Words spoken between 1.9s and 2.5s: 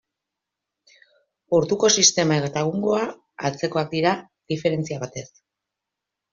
sistema